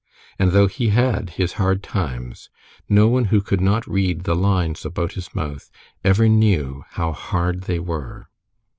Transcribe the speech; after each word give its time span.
And 0.39 0.51
though 0.51 0.65
he 0.65 0.87
had 0.87 1.29
his 1.37 1.53
hard 1.61 1.83
times, 1.83 2.49
no 2.89 3.07
one 3.07 3.25
who 3.25 3.39
could 3.39 3.61
not 3.61 3.85
read 3.85 4.23
the 4.23 4.35
lines 4.35 4.83
about 4.83 5.11
his 5.11 5.35
mouth 5.35 5.69
ever 6.03 6.27
knew 6.27 6.83
how 6.89 7.11
hard 7.11 7.65
they 7.65 7.77
were. 7.77 8.27